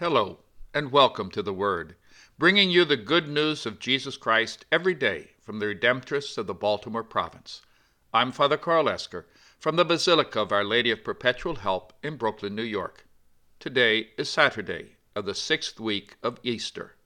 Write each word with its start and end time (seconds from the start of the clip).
Hello, 0.00 0.38
and 0.72 0.90
welcome 0.90 1.30
to 1.30 1.42
the 1.42 1.52
Word, 1.52 1.94
bringing 2.38 2.70
you 2.70 2.86
the 2.86 2.96
good 2.96 3.28
news 3.28 3.66
of 3.66 3.78
Jesus 3.78 4.16
Christ 4.16 4.64
every 4.72 4.94
day 4.94 5.32
from 5.42 5.58
the 5.58 5.66
Redemptorists 5.66 6.38
of 6.38 6.46
the 6.46 6.54
Baltimore 6.54 7.04
Province. 7.04 7.60
I'm 8.10 8.32
Father 8.32 8.56
Karl 8.56 8.88
Esker 8.88 9.26
from 9.58 9.76
the 9.76 9.84
Basilica 9.84 10.40
of 10.40 10.52
Our 10.52 10.64
Lady 10.64 10.90
of 10.90 11.04
Perpetual 11.04 11.56
Help 11.56 11.92
in 12.02 12.16
Brooklyn, 12.16 12.54
New 12.54 12.62
York. 12.62 13.04
Today 13.58 14.08
is 14.16 14.30
Saturday 14.30 14.92
of 15.14 15.26
the 15.26 15.34
sixth 15.34 15.78
week 15.78 16.16
of 16.22 16.40
Easter. 16.42 16.96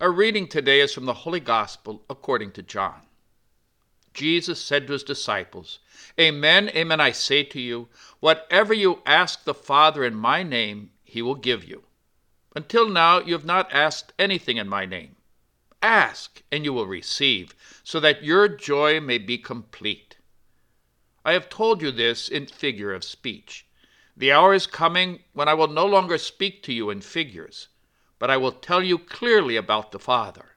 Our 0.00 0.10
reading 0.10 0.48
today 0.48 0.80
is 0.80 0.94
from 0.94 1.04
the 1.04 1.12
Holy 1.12 1.40
Gospel 1.40 2.06
according 2.08 2.52
to 2.52 2.62
John. 2.62 3.02
Jesus 4.14 4.64
said 4.64 4.86
to 4.86 4.94
his 4.94 5.02
disciples, 5.02 5.78
Amen, 6.18 6.70
amen, 6.70 7.02
I 7.02 7.10
say 7.10 7.42
to 7.44 7.60
you, 7.60 7.88
whatever 8.20 8.72
you 8.72 9.02
ask 9.04 9.44
the 9.44 9.52
Father 9.52 10.06
in 10.06 10.14
my 10.14 10.42
name, 10.42 10.92
he 11.04 11.20
will 11.20 11.34
give 11.34 11.66
you. 11.66 11.82
Until 12.56 12.88
now, 12.88 13.20
you 13.20 13.34
have 13.34 13.44
not 13.44 13.72
asked 13.72 14.12
anything 14.18 14.56
in 14.56 14.68
my 14.68 14.86
name. 14.86 15.16
Ask, 15.82 16.42
and 16.50 16.64
you 16.64 16.72
will 16.72 16.86
receive, 16.86 17.54
so 17.84 18.00
that 18.00 18.24
your 18.24 18.48
joy 18.48 19.00
may 19.00 19.18
be 19.18 19.38
complete. 19.38 20.16
I 21.24 21.32
have 21.32 21.48
told 21.48 21.82
you 21.82 21.90
this 21.90 22.28
in 22.28 22.46
figure 22.46 22.92
of 22.92 23.04
speech. 23.04 23.66
The 24.16 24.32
hour 24.32 24.54
is 24.54 24.66
coming 24.66 25.20
when 25.34 25.46
I 25.46 25.54
will 25.54 25.68
no 25.68 25.86
longer 25.86 26.18
speak 26.18 26.62
to 26.64 26.72
you 26.72 26.90
in 26.90 27.00
figures, 27.00 27.68
but 28.18 28.30
I 28.30 28.36
will 28.36 28.50
tell 28.50 28.82
you 28.82 28.98
clearly 28.98 29.54
about 29.54 29.92
the 29.92 30.00
Father. 30.00 30.56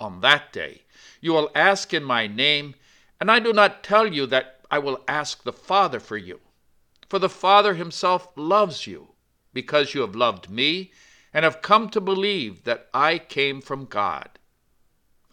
On 0.00 0.20
that 0.22 0.52
day, 0.52 0.82
you 1.20 1.32
will 1.32 1.50
ask 1.54 1.94
in 1.94 2.02
my 2.02 2.26
name, 2.26 2.74
and 3.20 3.30
I 3.30 3.38
do 3.38 3.52
not 3.52 3.84
tell 3.84 4.06
you 4.12 4.26
that 4.26 4.60
I 4.70 4.78
will 4.78 5.04
ask 5.06 5.42
the 5.42 5.52
Father 5.52 6.00
for 6.00 6.16
you. 6.16 6.40
For 7.08 7.18
the 7.18 7.28
Father 7.28 7.74
himself 7.74 8.28
loves 8.34 8.86
you, 8.86 9.14
because 9.52 9.94
you 9.94 10.00
have 10.00 10.16
loved 10.16 10.48
me 10.48 10.90
and 11.32 11.44
have 11.44 11.62
come 11.62 11.88
to 11.90 12.00
believe 12.00 12.64
that 12.64 12.88
I 12.92 13.18
came 13.18 13.60
from 13.60 13.84
God. 13.84 14.28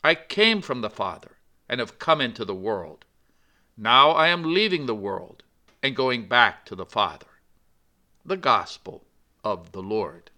I 0.03 0.15
came 0.15 0.61
from 0.61 0.81
the 0.81 0.89
Father 0.89 1.37
and 1.67 1.79
have 1.79 1.99
come 1.99 2.21
into 2.21 2.45
the 2.45 2.55
world. 2.55 3.05
Now 3.75 4.11
I 4.11 4.27
am 4.27 4.53
leaving 4.53 4.85
the 4.85 4.95
world 4.95 5.43
and 5.81 5.95
going 5.95 6.27
back 6.27 6.65
to 6.65 6.75
the 6.75 6.85
Father. 6.85 7.27
The 8.25 8.37
Gospel 8.37 9.03
of 9.43 9.71
the 9.71 9.81
Lord. 9.81 10.29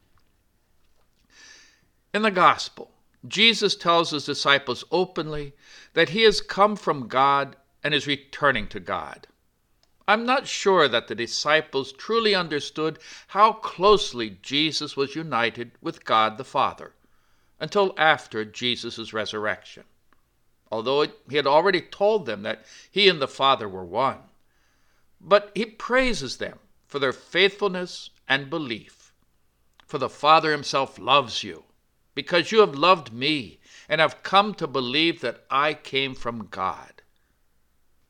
In 2.14 2.22
the 2.22 2.32
Gospel, 2.32 2.92
Jesus 3.28 3.76
tells 3.76 4.12
his 4.12 4.26
disciples 4.26 4.84
openly 4.92 5.54
that 5.94 6.10
he 6.10 6.24
has 6.24 6.42
come 6.42 6.76
from 6.76 7.08
God 7.08 7.56
and 7.84 7.94
is 7.94 8.08
returning 8.08 8.68
to 8.68 8.80
God. 8.80 9.28
I'm 10.10 10.26
not 10.26 10.48
sure 10.48 10.88
that 10.88 11.08
the 11.08 11.14
disciples 11.14 11.92
truly 11.92 12.34
understood 12.34 12.98
how 13.28 13.54
closely 13.54 14.40
Jesus 14.42 14.98
was 14.98 15.16
united 15.16 15.74
with 15.84 16.04
God 16.04 16.40
the 16.40 16.44
Father 16.44 16.94
until 17.60 17.94
after 17.96 18.44
Jesus' 18.44 19.14
resurrection, 19.14 19.84
although 20.72 21.06
he 21.30 21.36
had 21.36 21.46
already 21.46 21.80
told 21.80 22.26
them 22.26 22.42
that 22.42 22.66
he 22.90 23.08
and 23.08 23.22
the 23.22 23.28
Father 23.28 23.70
were 23.70 23.86
one. 23.86 24.18
But 25.22 25.52
he 25.54 25.64
praises 25.64 26.38
them 26.38 26.58
for 26.88 26.98
their 26.98 27.14
faithfulness 27.14 28.10
and 28.28 28.50
belief. 28.50 29.14
For 29.86 30.00
the 30.00 30.10
Father 30.10 30.52
himself 30.52 30.98
loves 30.98 31.44
you, 31.44 31.66
because 32.16 32.52
you 32.52 32.62
have 32.62 32.74
loved 32.74 33.14
me 33.14 33.60
and 33.88 34.02
have 34.02 34.24
come 34.24 34.56
to 34.56 34.66
believe 34.66 35.22
that 35.22 35.46
I 35.52 35.76
came 35.76 36.16
from 36.16 36.48
God. 36.48 37.04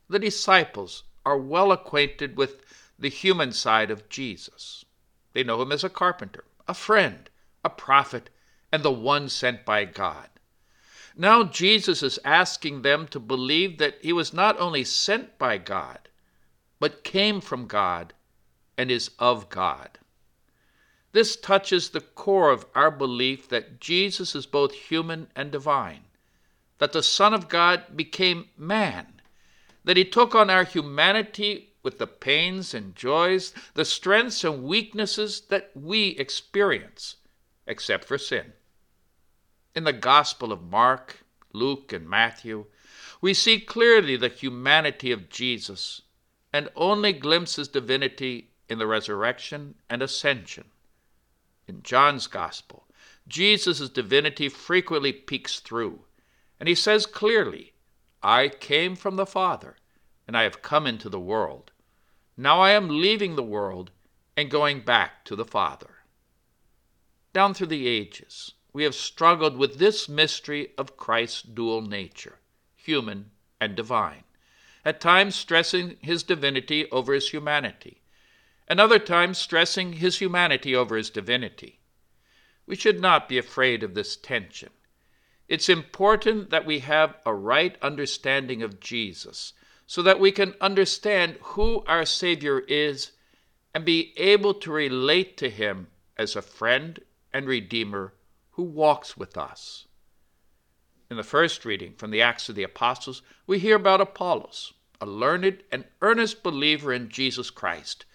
The 0.07 0.19
disciples 0.19 1.03
are 1.25 1.37
well 1.37 1.71
acquainted 1.71 2.37
with 2.37 2.61
the 2.97 3.09
human 3.09 3.51
side 3.51 3.91
of 3.91 4.09
Jesus. 4.09 4.85
They 5.33 5.43
know 5.43 5.61
him 5.61 5.71
as 5.71 5.83
a 5.83 5.89
carpenter, 5.89 6.43
a 6.67 6.73
friend, 6.73 7.29
a 7.63 7.69
prophet, 7.69 8.29
and 8.71 8.83
the 8.83 8.91
one 8.91 9.29
sent 9.29 9.65
by 9.65 9.85
God. 9.85 10.29
Now 11.15 11.43
Jesus 11.43 12.03
is 12.03 12.19
asking 12.23 12.81
them 12.81 13.07
to 13.07 13.19
believe 13.19 13.77
that 13.77 13.97
he 14.01 14.13
was 14.13 14.33
not 14.33 14.59
only 14.59 14.83
sent 14.83 15.37
by 15.37 15.57
God, 15.57 16.09
but 16.79 17.03
came 17.03 17.41
from 17.41 17.67
God 17.67 18.13
and 18.77 18.89
is 18.89 19.11
of 19.19 19.49
God. 19.49 19.99
This 21.11 21.35
touches 21.35 21.89
the 21.89 22.01
core 22.01 22.51
of 22.51 22.65
our 22.75 22.91
belief 22.91 23.49
that 23.49 23.79
Jesus 23.79 24.35
is 24.35 24.45
both 24.45 24.73
human 24.73 25.27
and 25.35 25.51
divine, 25.51 26.05
that 26.77 26.93
the 26.93 27.03
Son 27.03 27.33
of 27.33 27.49
God 27.49 27.97
became 27.97 28.49
man 28.55 29.18
that 29.89 29.97
he 29.97 30.05
took 30.05 30.35
on 30.35 30.51
our 30.51 30.65
humanity 30.65 31.73
with 31.81 31.97
the 31.97 32.05
pains 32.05 32.75
and 32.75 32.95
joys, 32.95 33.55
the 33.73 33.83
strengths 33.83 34.43
and 34.43 34.61
weaknesses 34.61 35.41
that 35.49 35.71
we 35.73 36.09
experience, 36.09 37.15
except 37.65 38.05
for 38.05 38.15
sin. 38.15 38.53
In 39.73 39.85
the 39.85 39.91
Gospel 39.91 40.51
of 40.51 40.61
Mark, 40.61 41.25
Luke, 41.53 41.91
and 41.91 42.07
Matthew, 42.07 42.67
we 43.19 43.33
see 43.33 43.59
clearly 43.59 44.15
the 44.15 44.29
humanity 44.29 45.11
of 45.11 45.27
Jesus 45.27 46.03
and 46.53 46.69
only 46.75 47.11
glimpse 47.11 47.55
his 47.55 47.67
divinity 47.67 48.51
in 48.69 48.77
the 48.77 48.85
resurrection 48.85 49.73
and 49.89 50.03
ascension. 50.03 50.65
In 51.67 51.81
John's 51.81 52.27
Gospel, 52.27 52.85
Jesus' 53.27 53.89
divinity 53.89 54.49
frequently 54.49 55.13
peeks 55.13 55.59
through, 55.59 56.01
and 56.59 56.69
he 56.69 56.75
says 56.75 57.07
clearly, 57.07 57.73
I 58.21 58.49
came 58.49 58.95
from 58.95 59.15
the 59.15 59.25
Father, 59.25 59.77
and 60.27 60.35
I 60.35 60.43
have 60.43 60.61
come 60.61 60.85
into 60.85 61.09
the 61.09 61.19
world. 61.19 61.71
Now 62.35 62.59
I 62.59 62.71
am 62.71 63.01
leaving 63.01 63.35
the 63.35 63.43
world 63.43 63.91
and 64.35 64.51
going 64.51 64.81
back 64.81 65.23
to 65.25 65.35
the 65.35 65.45
Father. 65.45 65.97
Down 67.33 67.53
through 67.53 67.67
the 67.67 67.87
ages, 67.87 68.53
we 68.73 68.83
have 68.83 68.95
struggled 68.95 69.57
with 69.57 69.79
this 69.79 70.07
mystery 70.07 70.69
of 70.77 70.97
Christ's 70.97 71.41
dual 71.41 71.81
nature, 71.81 72.39
human 72.75 73.31
and 73.59 73.75
divine, 73.75 74.23
at 74.85 75.01
times 75.01 75.35
stressing 75.35 75.97
his 76.01 76.23
divinity 76.23 76.89
over 76.91 77.13
his 77.13 77.29
humanity, 77.29 78.01
and 78.67 78.79
other 78.79 78.99
times 78.99 79.37
stressing 79.37 79.93
his 79.93 80.19
humanity 80.19 80.75
over 80.75 80.95
his 80.95 81.09
divinity. 81.09 81.79
We 82.65 82.75
should 82.75 82.99
not 82.99 83.27
be 83.27 83.37
afraid 83.37 83.83
of 83.83 83.95
this 83.95 84.15
tension. 84.15 84.69
It's 85.49 85.67
important 85.67 86.51
that 86.51 86.67
we 86.67 86.79
have 86.79 87.15
a 87.25 87.33
right 87.33 87.75
understanding 87.81 88.61
of 88.61 88.79
Jesus 88.79 89.53
so 89.87 90.03
that 90.03 90.19
we 90.19 90.31
can 90.31 90.53
understand 90.61 91.37
who 91.41 91.83
our 91.87 92.05
Savior 92.05 92.59
is 92.59 93.13
and 93.73 93.83
be 93.83 94.13
able 94.15 94.53
to 94.53 94.71
relate 94.71 95.37
to 95.37 95.49
him 95.49 95.87
as 96.15 96.35
a 96.35 96.43
friend 96.43 96.99
and 97.33 97.47
Redeemer 97.47 98.13
who 98.51 98.61
walks 98.61 99.17
with 99.17 99.37
us. 99.37 99.87
In 101.09 101.17
the 101.17 101.23
first 101.23 101.65
reading 101.65 101.95
from 101.95 102.11
the 102.11 102.21
Acts 102.21 102.47
of 102.49 102.55
the 102.55 102.63
Apostles, 102.63 103.23
we 103.47 103.57
hear 103.57 103.77
about 103.77 104.01
Apollos, 104.01 104.73
a 105.01 105.07
learned 105.07 105.63
and 105.71 105.85
earnest 106.03 106.43
believer 106.43 106.93
in 106.93 107.09
Jesus 107.09 107.49
Christ, 107.49 108.05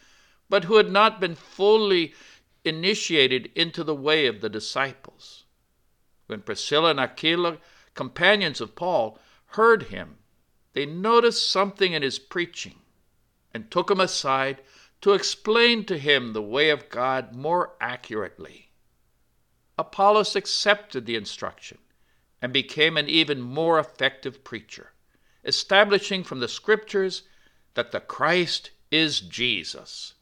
but 0.49 0.65
who 0.65 0.77
had 0.77 0.93
not 0.93 1.21
been 1.21 1.34
fully 1.34 2.15
initiated 2.65 3.51
into 3.56 3.83
the 3.83 3.95
way 3.95 4.27
of 4.27 4.41
the 4.41 4.49
disciples. 4.49 5.44
When 6.34 6.43
Priscilla 6.43 6.91
and 6.91 6.99
Aquila, 6.99 7.59
companions 7.95 8.61
of 8.61 8.75
Paul, 8.75 9.21
heard 9.50 9.84
him, 9.84 10.19
they 10.72 10.84
noticed 10.84 11.49
something 11.49 11.93
in 11.93 12.03
his 12.03 12.19
preaching 12.19 12.81
and 13.53 13.71
took 13.71 13.89
him 13.89 14.00
aside 14.00 14.61
to 15.03 15.12
explain 15.12 15.84
to 15.84 15.97
him 15.97 16.33
the 16.33 16.43
way 16.43 16.71
of 16.71 16.89
God 16.89 17.37
more 17.37 17.77
accurately. 17.81 18.72
Apollos 19.78 20.34
accepted 20.34 21.06
the 21.06 21.15
instruction 21.15 21.78
and 22.43 22.53
became 22.53 22.97
an 22.97 23.09
even 23.09 23.41
more 23.41 23.78
effective 23.78 24.43
preacher, 24.43 24.91
establishing 25.45 26.25
from 26.25 26.41
the 26.41 26.49
scriptures 26.49 27.22
that 27.75 27.93
the 27.93 28.01
Christ 28.01 28.72
is 28.91 29.21
Jesus. 29.21 30.15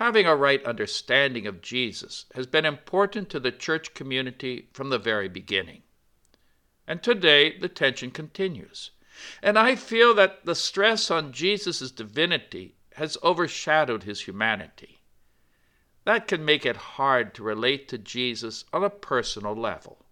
Having 0.00 0.24
a 0.24 0.34
right 0.34 0.64
understanding 0.64 1.46
of 1.46 1.60
Jesus 1.60 2.24
has 2.34 2.46
been 2.46 2.64
important 2.64 3.28
to 3.28 3.38
the 3.38 3.52
church 3.52 3.92
community 3.92 4.70
from 4.72 4.88
the 4.88 4.98
very 4.98 5.28
beginning. 5.28 5.82
And 6.86 7.02
today 7.02 7.58
the 7.58 7.68
tension 7.68 8.10
continues. 8.10 8.92
And 9.42 9.58
I 9.58 9.76
feel 9.76 10.14
that 10.14 10.46
the 10.46 10.54
stress 10.54 11.10
on 11.10 11.32
Jesus' 11.32 11.90
divinity 11.90 12.76
has 12.94 13.18
overshadowed 13.22 14.04
his 14.04 14.22
humanity. 14.22 15.02
That 16.06 16.26
can 16.26 16.46
make 16.46 16.64
it 16.64 16.96
hard 16.96 17.34
to 17.34 17.42
relate 17.42 17.86
to 17.88 17.98
Jesus 17.98 18.64
on 18.72 18.82
a 18.82 18.88
personal 18.88 19.54
level. 19.54 20.06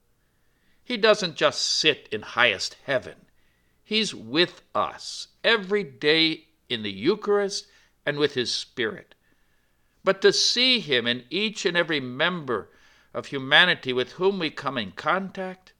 He 0.84 0.98
doesn't 0.98 1.34
just 1.34 1.62
sit 1.62 2.10
in 2.12 2.20
highest 2.20 2.76
heaven, 2.84 3.24
He's 3.82 4.14
with 4.14 4.60
us 4.74 5.28
every 5.42 5.82
day 5.82 6.48
in 6.68 6.82
the 6.82 6.92
Eucharist 6.92 7.68
and 8.04 8.18
with 8.18 8.34
His 8.34 8.54
Spirit 8.54 9.14
but 10.08 10.22
to 10.22 10.32
see 10.32 10.80
him 10.80 11.06
in 11.06 11.22
each 11.28 11.66
and 11.66 11.76
every 11.76 12.00
member 12.00 12.70
of 13.12 13.26
humanity 13.26 13.92
with 13.92 14.12
whom 14.12 14.38
we 14.38 14.48
come 14.48 14.78
in 14.78 14.90
contact, 14.92 15.74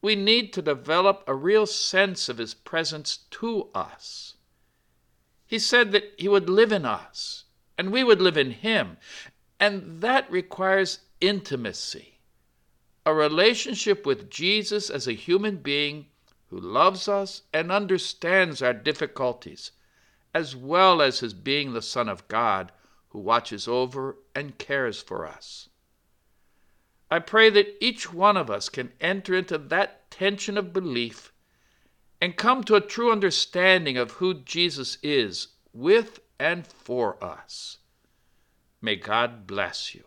we 0.00 0.16
need 0.16 0.54
to 0.54 0.62
develop 0.62 1.22
a 1.26 1.34
real 1.34 1.66
sense 1.66 2.30
of 2.30 2.38
his 2.38 2.54
presence 2.54 3.18
to 3.30 3.68
us. 3.74 4.36
He 5.44 5.58
said 5.58 5.92
that 5.92 6.14
he 6.16 6.28
would 6.28 6.48
live 6.48 6.72
in 6.72 6.86
us, 6.86 7.44
and 7.76 7.92
we 7.92 8.02
would 8.02 8.22
live 8.22 8.38
in 8.38 8.52
him, 8.52 8.96
And 9.60 10.00
that 10.00 10.30
requires 10.30 11.00
intimacy, 11.20 12.20
a 13.04 13.12
relationship 13.12 14.06
with 14.06 14.30
Jesus 14.30 14.88
as 14.88 15.06
a 15.06 15.12
human 15.12 15.58
being 15.58 16.06
who 16.48 16.58
loves 16.58 17.06
us 17.06 17.42
and 17.52 17.70
understands 17.70 18.62
our 18.62 18.72
difficulties, 18.72 19.72
as 20.32 20.56
well 20.56 21.02
as 21.02 21.20
his 21.20 21.34
being 21.34 21.74
the 21.74 21.82
Son 21.82 22.08
of 22.08 22.26
God 22.28 22.72
who 23.12 23.18
watches 23.18 23.68
over 23.68 24.16
and 24.34 24.56
cares 24.58 25.00
for 25.00 25.26
us. 25.26 25.68
I 27.10 27.18
pray 27.18 27.50
that 27.50 27.76
each 27.78 28.10
one 28.10 28.38
of 28.38 28.50
us 28.50 28.70
can 28.70 28.92
enter 28.98 29.34
into 29.34 29.58
that 29.58 30.10
tension 30.10 30.56
of 30.56 30.72
belief 30.72 31.30
and 32.22 32.36
come 32.36 32.64
to 32.64 32.74
a 32.74 32.80
true 32.80 33.12
understanding 33.12 33.98
of 33.98 34.12
who 34.12 34.32
Jesus 34.32 34.96
is 35.02 35.48
with 35.74 36.20
and 36.40 36.66
for 36.66 37.22
us. 37.22 37.78
May 38.80 38.96
God 38.96 39.46
bless 39.46 39.94
you. 39.94 40.04